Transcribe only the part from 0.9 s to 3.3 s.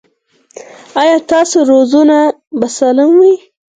ایا ستاسو روزنه به سالمه